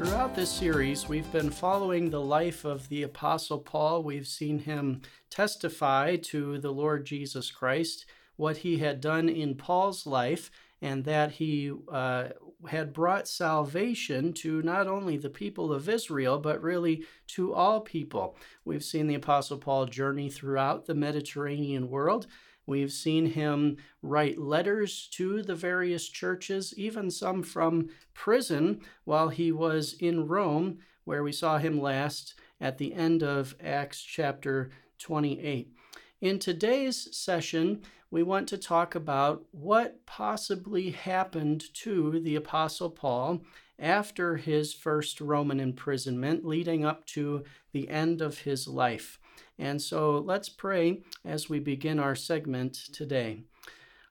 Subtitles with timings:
[0.00, 4.02] Throughout this series, we've been following the life of the Apostle Paul.
[4.02, 10.06] We've seen him testify to the Lord Jesus Christ, what he had done in Paul's
[10.06, 10.50] life,
[10.80, 12.28] and that he uh,
[12.66, 18.38] had brought salvation to not only the people of Israel, but really to all people.
[18.64, 22.26] We've seen the Apostle Paul journey throughout the Mediterranean world.
[22.66, 29.50] We've seen him write letters to the various churches, even some from prison while he
[29.52, 35.72] was in Rome, where we saw him last at the end of Acts chapter 28.
[36.20, 43.40] In today's session, we want to talk about what possibly happened to the Apostle Paul
[43.78, 49.19] after his first Roman imprisonment, leading up to the end of his life.
[49.60, 53.42] And so let's pray as we begin our segment today.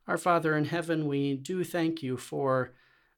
[0.08, 2.75] Our Father in heaven, we do thank you for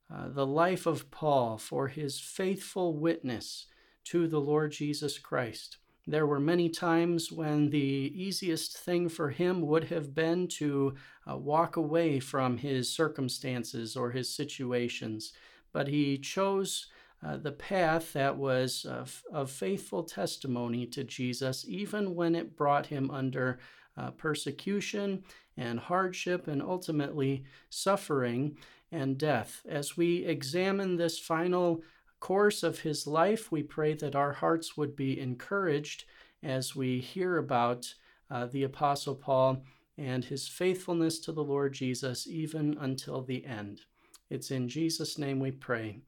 [0.09, 3.67] uh, the life of Paul, for his faithful witness
[4.05, 5.77] to the Lord Jesus Christ.
[6.07, 10.95] There were many times when the easiest thing for him would have been to
[11.29, 15.33] uh, walk away from his circumstances or his situations,
[15.73, 16.87] but he chose
[17.23, 22.87] uh, the path that was of, of, faithful testimony to Jesus, even when it brought
[22.87, 23.59] him under
[23.97, 25.23] uh, persecution
[25.57, 28.57] and hardship and ultimately suffering
[28.91, 29.61] and death.
[29.69, 31.83] As we examine this final
[32.19, 36.05] course of his life, we pray that our hearts would be encouraged
[36.41, 37.93] as we hear about
[38.29, 39.63] uh, the Apostle Paul
[39.97, 43.81] and his faithfulness to the Lord Jesus even until the end.
[44.29, 45.99] It's in Jesus' name we pray.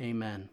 [0.00, 0.48] Amen.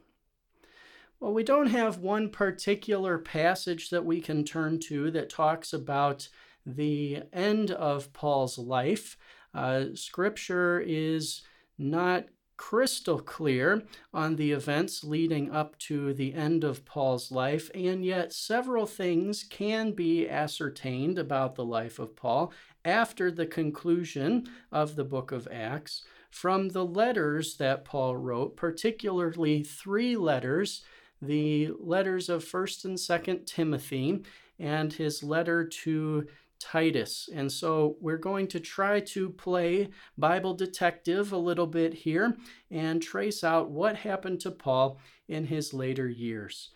[1.20, 6.30] Well, we don't have one particular passage that we can turn to that talks about
[6.66, 9.18] the end of Paul's life.
[9.54, 11.42] Uh, scripture is
[11.78, 12.26] not
[12.60, 13.84] crystal clear
[14.14, 19.44] on the events leading up to the end of Paul's life, and yet several things
[19.44, 22.52] can be ascertained about the life of Paul
[22.84, 29.64] after the conclusion of the book of Acts from the letters that Paul wrote, particularly
[29.64, 30.84] three letters
[31.22, 34.24] the letters of 1st and 2nd Timothy
[34.58, 36.28] and his letter to
[36.60, 37.30] Titus.
[37.34, 42.38] And so we're going to try to play Bible detective a little bit here
[42.70, 46.70] and trace out what happened to Paul in his later years.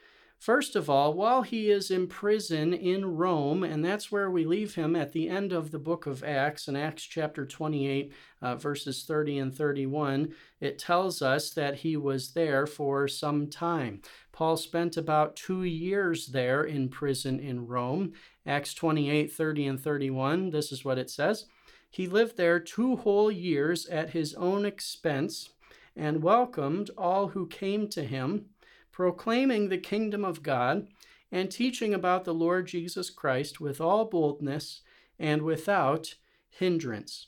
[0.43, 4.75] First of all, while he is in prison in Rome, and that's where we leave
[4.75, 8.11] him at the end of the book of Acts, in Acts chapter 28,
[8.41, 14.01] uh, verses 30 and 31, it tells us that he was there for some time.
[14.33, 18.11] Paul spent about two years there in prison in Rome.
[18.45, 21.45] Acts 28, 30 and 31, this is what it says.
[21.89, 25.51] He lived there two whole years at his own expense
[25.95, 28.47] and welcomed all who came to him
[28.93, 30.87] proclaiming the kingdom of God,
[31.33, 34.81] and teaching about the Lord Jesus Christ with all boldness
[35.19, 36.13] and without
[36.49, 37.27] hindrance.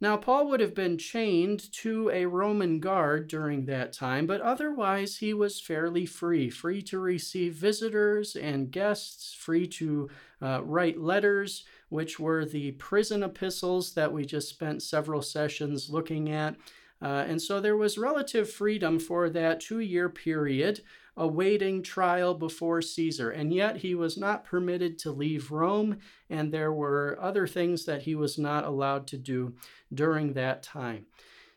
[0.00, 5.18] Now, Paul would have been chained to a Roman guard during that time, but otherwise
[5.18, 10.08] he was fairly free, free to receive visitors and guests, free to
[10.40, 16.30] uh, write letters, which were the prison epistles that we just spent several sessions looking
[16.30, 16.56] at.
[17.02, 20.80] Uh, and so there was relative freedom for that two year period
[21.16, 23.30] awaiting trial before Caesar.
[23.30, 25.98] And yet he was not permitted to leave Rome,
[26.28, 29.54] and there were other things that he was not allowed to do
[29.92, 31.06] during that time.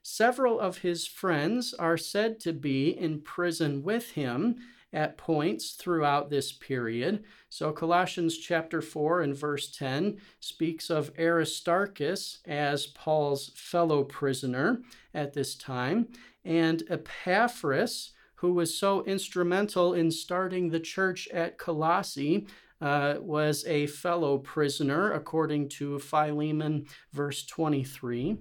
[0.02, 4.58] Several of his friends are said to be in prison with him
[4.92, 7.24] at points throughout this period.
[7.50, 14.82] So Colossians chapter 4 and verse 10 speaks of Aristarchus as Paul's fellow prisoner
[15.14, 16.10] at this time,
[16.46, 18.12] and Epaphras,
[18.44, 22.46] who was so instrumental in starting the church at Colossae,
[22.82, 28.36] uh, was a fellow prisoner, according to Philemon, verse 23.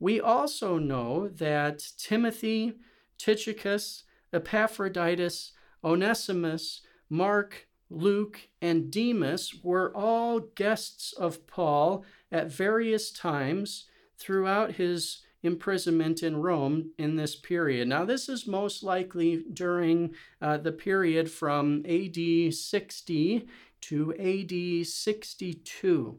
[0.00, 2.80] We also know that Timothy,
[3.16, 4.02] Tychicus,
[4.32, 5.52] Epaphroditus,
[5.84, 13.84] Onesimus, Mark, Luke, and Demas were all guests of Paul at various times
[14.18, 17.88] throughout his imprisonment in Rome in this period.
[17.88, 23.46] Now, this is most likely during uh, the period from AD 60
[23.80, 26.18] to AD 62.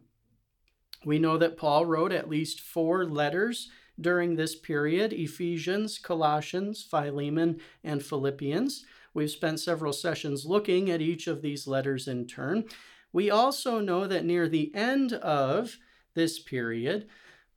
[1.06, 3.69] We know that Paul wrote at least four letters
[4.00, 8.86] during this period Ephesians, Colossians, Philemon, and Philippians.
[9.13, 12.66] We've spent several sessions looking at each of these letters in turn.
[13.12, 15.77] We also know that near the end of
[16.13, 17.07] this period,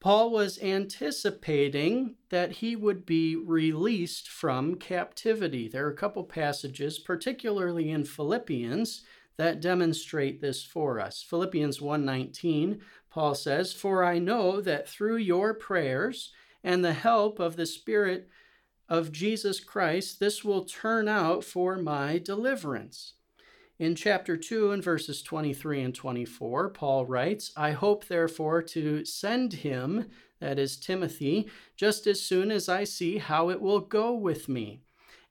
[0.02, 5.68] Paul was anticipating that he would be released from captivity.
[5.68, 9.02] There are a couple passages, particularly in Philippians,
[9.36, 11.22] that demonstrate this for us.
[11.22, 16.32] Philippians 1:19, Paul says, "For I know that through your prayers
[16.64, 18.28] and the help of the Spirit
[18.88, 23.14] of Jesus Christ, this will turn out for my deliverance."
[23.78, 29.54] In chapter 2 and verses 23 and 24, Paul writes, I hope therefore to send
[29.54, 30.06] him,
[30.40, 34.82] that is Timothy, just as soon as I see how it will go with me.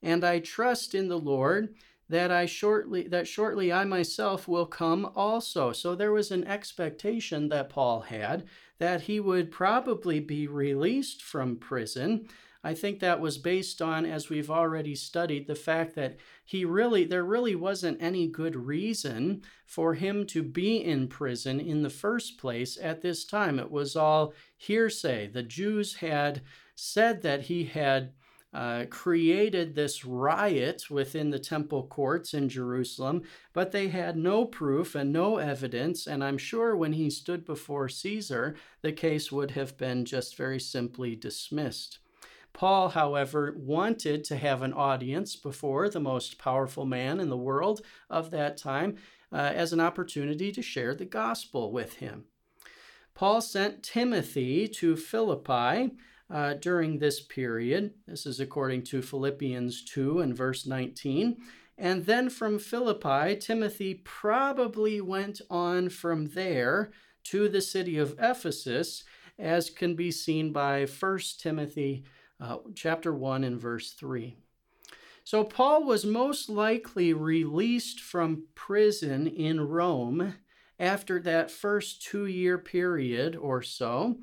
[0.02, 1.76] And I trust in the Lord
[2.10, 5.72] that I shortly that shortly I myself will come also.
[5.72, 8.46] So there was an expectation that Paul had
[8.80, 12.28] that he would probably be released from prison.
[12.64, 17.06] I think that was based on as we've already studied the fact that he really
[17.06, 22.38] there really wasn't any good reason for him to be in prison in the first
[22.38, 23.58] place at this time.
[23.58, 25.28] It was all hearsay.
[25.28, 26.42] The Jews had
[26.76, 28.14] said that he had
[28.54, 33.24] uh, created this riot within the temple courts in Jerusalem,
[33.54, 36.06] but they had no proof and no evidence.
[36.06, 40.60] And I'm sure when he stood before Caesar, the case would have been just very
[40.60, 42.00] simply dismissed.
[42.54, 47.82] Paul, however, wanted to have an audience before the most powerful man in the world
[48.10, 48.98] of that time
[49.32, 52.26] uh, as an opportunity to share the gospel with him.
[53.14, 55.92] Paul sent Timothy to Philippi
[56.30, 57.94] uh, during this period.
[58.08, 61.38] This is according to Philippians 2 and verse 19.
[61.78, 66.92] And then from Philippi, Timothy probably went on from there
[67.26, 69.04] to the city of Ephesus,
[69.38, 72.06] as can be seen by 1 Timothy
[72.42, 74.36] uh, chapter 1 and verse 3.
[75.24, 80.36] So Paul was most likely released from prison in Rome
[80.80, 84.18] after that first two year period or so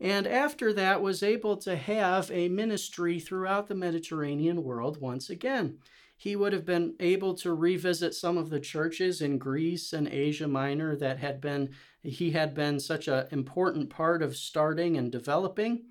[0.00, 5.78] and after that was able to have a ministry throughout the Mediterranean world once again.
[6.16, 10.48] He would have been able to revisit some of the churches in Greece and Asia
[10.48, 11.70] Minor that had been
[12.02, 15.84] he had been such an important part of starting and developing.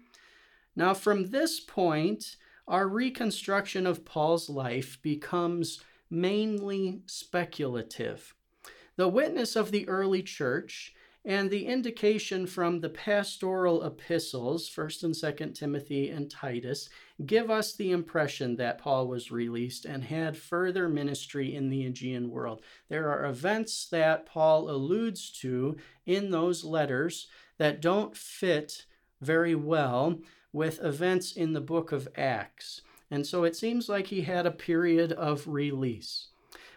[0.76, 2.38] Now from this point,
[2.68, 8.34] our reconstruction of Paul's life becomes mainly speculative.
[8.96, 10.94] The witness of the early church
[11.26, 16.90] and the indication from the pastoral epistles, 1st and 2nd Timothy and Titus,
[17.26, 22.30] give us the impression that Paul was released and had further ministry in the Aegean
[22.30, 22.62] world.
[22.90, 27.28] There are events that Paul alludes to in those letters
[27.58, 28.86] that don't fit
[29.22, 30.20] very well
[30.54, 32.82] with events in the book of Acts.
[33.12, 36.28] And so it seems like he had a period of release.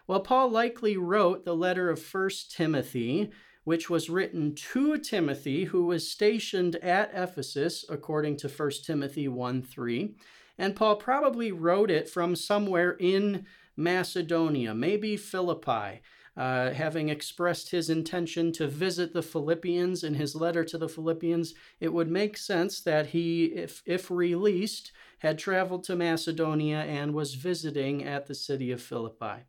[0.09, 3.31] Well, Paul likely wrote the letter of 1 Timothy
[3.67, 9.61] which was written to Timothy, who was stationed at Ephesus, according to 1 Timothy 1
[9.61, 10.15] 3.
[10.57, 13.45] And Paul probably wrote it from somewhere in
[13.77, 16.01] Macedonia, maybe Philippi.
[16.37, 21.55] Uh, having expressed his intention to visit the Philippians in his letter to the Philippians,
[21.81, 27.35] it would make sense that he, if, if released, had traveled to Macedonia and was
[27.35, 29.45] visiting at the city of Philippi.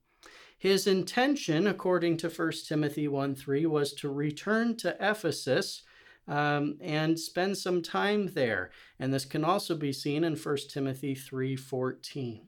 [0.57, 5.83] His intention, according to 1 Timothy 1 3, was to return to Ephesus
[6.27, 8.71] um, and spend some time there.
[8.99, 12.47] And this can also be seen in 1 Timothy 3 14.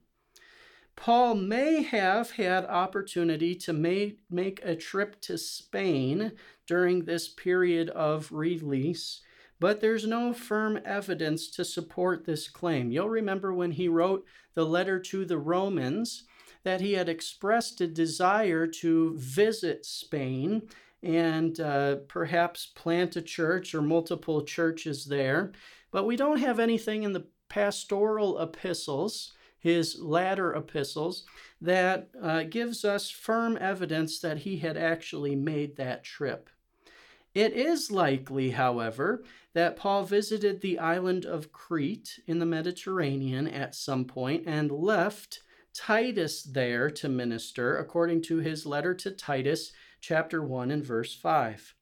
[1.00, 6.34] Paul may have had opportunity to make, make a trip to Spain
[6.68, 9.22] during this period of release,
[9.62, 12.92] but there's no firm evidence to support this claim.
[12.92, 14.26] You'll remember when he wrote
[14.56, 16.26] the letter to the Romans,
[16.64, 20.64] that he had expressed a desire to visit Spain
[21.02, 25.54] and uh, perhaps plant a church or multiple churches there.
[25.92, 31.26] But we don't have anything in the pastoral epistles, his latter epistles,
[31.62, 36.50] that uh, gives us firm evidence that he had actually made that trip.
[37.34, 39.24] It is likely, however,
[39.54, 45.42] that Paul visited the island of Crete in the Mediterranean at some point and left
[45.74, 51.76] Titus there to minister according to his letter to Titus, chapter 1 and verse 5.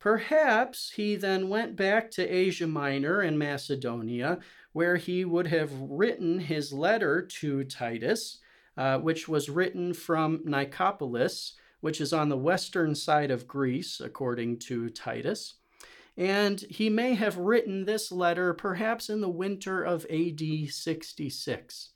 [0.00, 4.38] Perhaps he then went back to Asia Minor and Macedonia,
[4.72, 8.38] where he would have written his letter to Titus,
[8.78, 14.58] uh, which was written from Nicopolis, which is on the western side of Greece, according
[14.60, 15.54] to Titus.
[16.16, 21.90] And he may have written this letter perhaps in the winter of AD 66.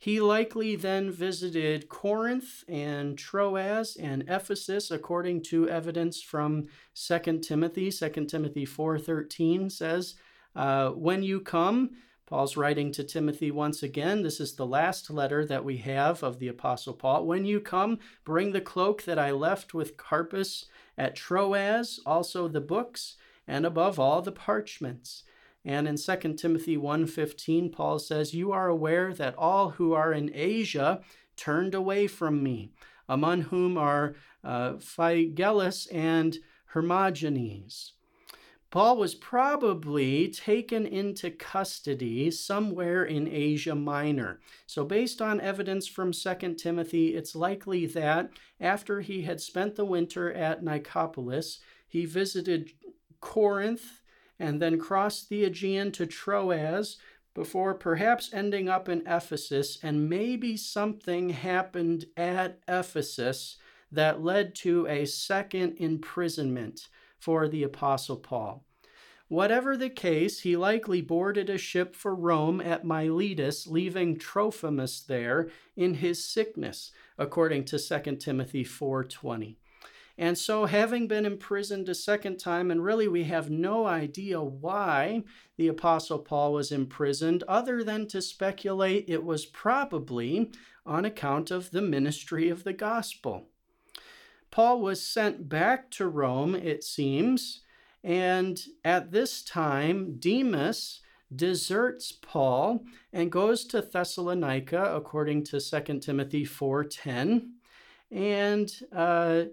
[0.00, 7.90] He likely then visited Corinth and Troas and Ephesus according to evidence from 2 Timothy.
[7.90, 10.14] 2 Timothy 4:13 says,
[10.56, 11.90] uh, "When you come,
[12.24, 14.22] Paul's writing to Timothy once again.
[14.22, 17.26] This is the last letter that we have of the Apostle Paul.
[17.26, 20.64] When you come, bring the cloak that I left with Carpus
[20.96, 23.16] at Troas, also the books,
[23.46, 25.24] and above all the parchments.
[25.64, 30.30] And in 2 Timothy 1:15 Paul says, "You are aware that all who are in
[30.32, 31.02] Asia
[31.36, 32.72] turned away from me,
[33.08, 36.38] among whom are uh, Phygellus and
[36.74, 37.92] Hermogenes."
[38.70, 44.40] Paul was probably taken into custody somewhere in Asia Minor.
[44.66, 49.84] So, based on evidence from 2 Timothy, it's likely that after he had spent the
[49.84, 52.70] winter at Nicopolis, he visited
[53.20, 53.99] Corinth
[54.40, 56.96] and then crossed the Aegean to Troas
[57.34, 59.78] before perhaps ending up in Ephesus.
[59.82, 63.58] And maybe something happened at Ephesus
[63.92, 68.64] that led to a second imprisonment for the Apostle Paul.
[69.28, 75.50] Whatever the case, he likely boarded a ship for Rome at Miletus, leaving Trophimus there
[75.76, 79.59] in his sickness, according to 2 Timothy 4:20.
[80.20, 85.24] And so, having been imprisoned a second time, and really we have no idea why
[85.56, 90.52] the Apostle Paul was imprisoned, other than to speculate it was probably
[90.84, 93.48] on account of the ministry of the gospel.
[94.50, 97.62] Paul was sent back to Rome, it seems,
[98.04, 101.00] and at this time, Demas
[101.34, 107.52] deserts Paul and goes to Thessalonica, according to 2 Timothy 4.10.
[108.10, 109.44] And uh,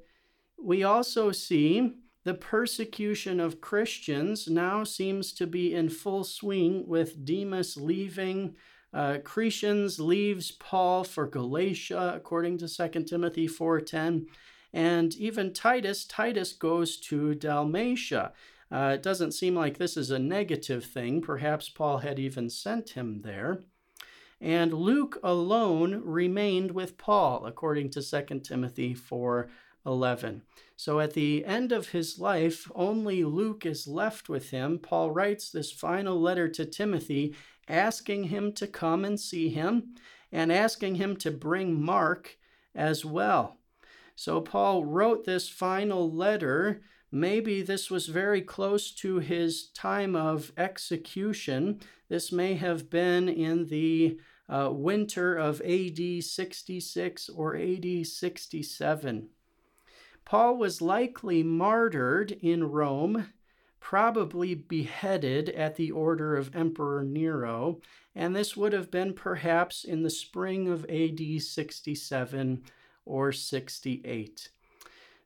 [0.61, 7.23] we also see the persecution of Christians now seems to be in full swing with
[7.23, 8.55] Demas leaving.
[8.93, 14.25] Uh, Crescens leaves Paul for Galatia, according to 2 Timothy 4.10.
[14.73, 18.33] And even Titus, Titus goes to Dalmatia.
[18.69, 21.21] Uh, it doesn't seem like this is a negative thing.
[21.21, 23.61] Perhaps Paul had even sent him there.
[24.41, 29.49] And Luke alone remained with Paul, according to 2 Timothy 4
[29.85, 30.43] 11.
[30.75, 34.79] So at the end of his life, only Luke is left with him.
[34.79, 37.35] Paul writes this final letter to Timothy,
[37.67, 39.95] asking him to come and see him
[40.31, 42.37] and asking him to bring Mark
[42.75, 43.57] as well.
[44.15, 46.81] So Paul wrote this final letter.
[47.11, 51.79] Maybe this was very close to his time of execution.
[52.09, 54.19] This may have been in the
[54.49, 59.29] uh, winter of AD 66 or AD 67.
[60.27, 63.29] Paul was likely martyred in Rome,
[63.79, 67.79] probably beheaded at the order of Emperor Nero,
[68.13, 72.61] and this would have been perhaps in the spring of AD 67
[73.05, 74.49] or 68.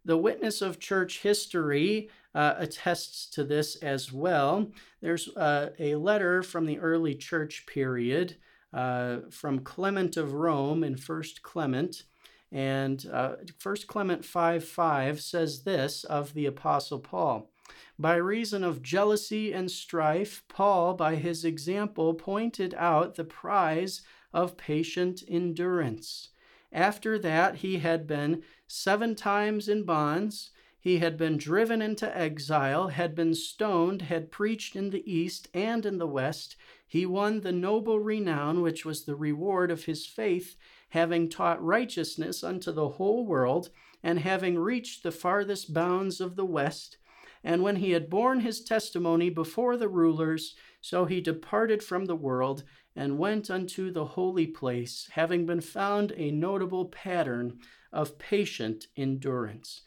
[0.05, 4.70] The witness of church history uh, attests to this as well.
[5.01, 8.36] There's uh, a letter from the early church period
[8.72, 12.03] uh, from Clement of Rome in First Clement
[12.51, 17.50] and uh, 1 Clement 5 5 says this of the Apostle Paul
[17.98, 24.01] By reason of jealousy and strife, Paul, by his example, pointed out the prize
[24.34, 26.29] of patient endurance.
[26.74, 30.51] After that, he had been seven times in bonds.
[30.79, 35.86] He had been driven into exile, had been stoned, had preached in the east and
[35.86, 36.55] in the west.
[36.88, 40.55] He won the noble renown which was the reward of his faith
[40.91, 43.69] having taught righteousness unto the whole world,
[44.03, 46.98] and having reached the farthest bounds of the west.
[47.43, 52.15] And when he had borne his testimony before the rulers, so he departed from the
[52.15, 52.63] world
[52.95, 57.60] and went unto the holy place, having been found a notable pattern
[57.91, 59.81] of patient endurance.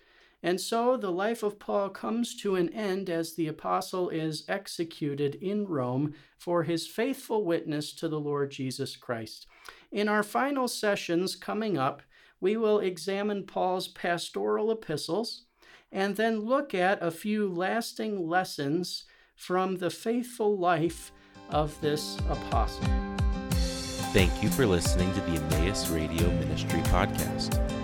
[0.45, 5.37] And so the life of Paul comes to an end as the apostle is executed
[5.37, 9.47] in Rome for his faithful witness to the Lord Jesus Christ.
[9.91, 12.03] In our final sessions coming up,
[12.43, 15.47] we will examine Paul's pastoral epistles
[15.91, 21.11] and then look at a few lasting lessons from the faithful life
[21.49, 22.85] of this apostle.
[24.13, 27.84] Thank you for listening to the Emmaus Radio Ministry Podcast.